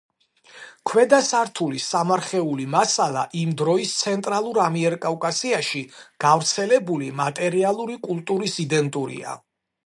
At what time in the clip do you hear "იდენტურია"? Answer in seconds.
8.67-9.39